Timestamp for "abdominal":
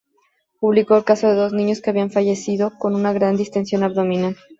3.83-4.35